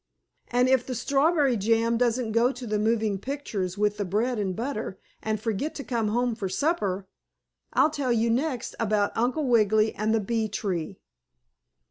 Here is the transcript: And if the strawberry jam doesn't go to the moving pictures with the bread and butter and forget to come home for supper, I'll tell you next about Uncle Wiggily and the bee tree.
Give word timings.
And 0.47 0.67
if 0.67 0.83
the 0.83 0.95
strawberry 0.95 1.55
jam 1.55 1.95
doesn't 1.95 2.31
go 2.31 2.51
to 2.51 2.65
the 2.65 2.79
moving 2.79 3.19
pictures 3.19 3.77
with 3.77 3.97
the 3.97 4.03
bread 4.03 4.39
and 4.39 4.55
butter 4.55 4.97
and 5.21 5.39
forget 5.39 5.75
to 5.75 5.83
come 5.83 6.07
home 6.07 6.33
for 6.33 6.49
supper, 6.49 7.07
I'll 7.73 7.91
tell 7.91 8.11
you 8.11 8.31
next 8.31 8.73
about 8.79 9.15
Uncle 9.15 9.45
Wiggily 9.47 9.93
and 9.93 10.11
the 10.11 10.19
bee 10.19 10.49
tree. 10.49 10.97